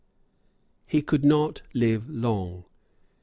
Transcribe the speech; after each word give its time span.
He 0.87 1.03
could 1.03 1.23
not 1.23 1.61
live 1.75 2.09
long. 2.09 2.65